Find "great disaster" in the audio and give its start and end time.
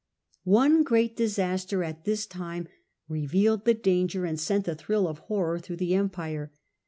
0.81-1.83